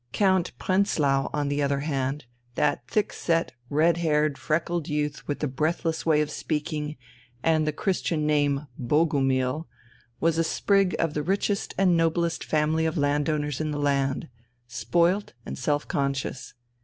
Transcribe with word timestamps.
Count 0.13 0.51
Prenzlau 0.57 1.29
on 1.31 1.47
the 1.47 1.61
other 1.61 1.81
hand, 1.81 2.25
that 2.55 2.87
thick 2.87 3.13
set, 3.13 3.51
red 3.69 3.97
haired, 3.97 4.35
freckled 4.35 4.87
youth 4.89 5.27
with 5.27 5.41
the 5.41 5.47
breathless 5.47 6.07
way 6.07 6.21
of 6.21 6.31
speaking 6.31 6.97
and 7.43 7.67
the 7.67 7.71
Christian 7.71 8.25
name 8.25 8.65
Bogumil, 8.79 9.67
was 10.19 10.39
a 10.39 10.43
sprig 10.43 10.95
of 10.97 11.13
the 11.13 11.21
richest 11.21 11.75
and 11.77 11.95
noblest 11.95 12.43
family 12.43 12.87
of 12.87 12.97
landowners 12.97 13.61
in 13.61 13.69
the 13.69 13.77
land, 13.77 14.27
spoilt 14.67 15.33
and 15.45 15.55
self 15.55 15.87
conscious. 15.87 16.55